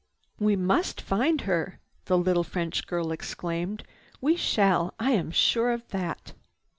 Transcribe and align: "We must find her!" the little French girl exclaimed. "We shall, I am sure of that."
"We 0.39 0.55
must 0.55 0.99
find 0.99 1.41
her!" 1.41 1.79
the 2.05 2.17
little 2.17 2.43
French 2.43 2.87
girl 2.87 3.11
exclaimed. 3.11 3.83
"We 4.19 4.35
shall, 4.35 4.95
I 4.99 5.11
am 5.11 5.29
sure 5.29 5.69
of 5.69 5.87
that." 5.89 6.33